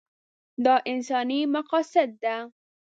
دا 0.65 0.75
انساني 0.91 1.39
مقاصد 1.55 2.09
ده. 2.23 2.35